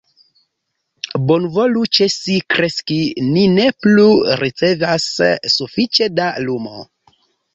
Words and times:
"Bonvolu 1.31 1.83
ĉesi 1.97 2.37
kreski, 2.53 2.97
ni 3.35 3.43
ne 3.59 3.67
plu 3.83 4.07
ricevas 4.43 5.07
sufiĉe 5.57 6.11
da 6.21 6.31
lumo." 6.49 6.75